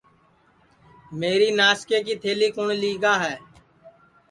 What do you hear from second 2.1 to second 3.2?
تھلی کُوٹؔ لیگا